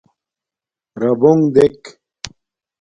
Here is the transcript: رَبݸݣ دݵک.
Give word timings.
رَبݸݣ 1.01 1.37
دݵک. 1.53 1.81